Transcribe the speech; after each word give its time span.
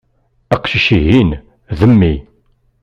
Aqcic-ihin, 0.53 1.29
d 1.77 1.79
mmi. 1.91 2.13